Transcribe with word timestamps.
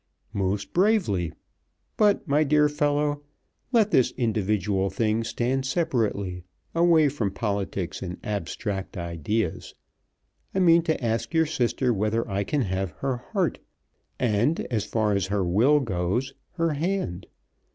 "Most 0.33 0.73
bravely. 0.73 1.31
But, 1.95 2.27
my 2.27 2.43
dear 2.43 2.67
fellow, 2.67 3.21
let 3.71 3.91
this 3.91 4.13
individual 4.17 4.89
thing 4.89 5.23
stand 5.23 5.63
separately, 5.67 6.43
away 6.73 7.07
from 7.07 7.29
politics 7.29 8.01
and 8.01 8.17
abstract 8.23 8.97
ideas. 8.97 9.75
I 10.55 10.59
mean 10.59 10.81
to 10.85 10.99
ask 11.05 11.35
your 11.35 11.45
sister 11.45 11.93
whether 11.93 12.27
I 12.27 12.43
can 12.43 12.63
have 12.63 12.89
her 13.05 13.17
heart, 13.17 13.59
and, 14.19 14.61
as 14.71 14.85
far 14.85 15.13
as 15.13 15.27
her 15.27 15.43
will 15.45 15.79
goes, 15.79 16.33
her 16.53 16.71
hand. 16.71 17.27